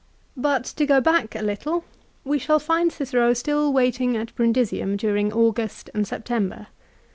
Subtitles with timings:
[0.35, 1.83] But to go back a little;
[2.23, 6.65] we shall find Cicero still waiting B c 47 at Brundisium during August and September.